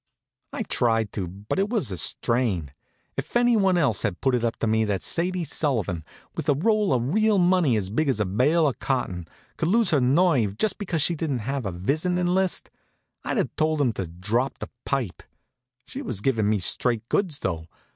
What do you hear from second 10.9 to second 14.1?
she didn't have a visitin' list, I'd have told 'em to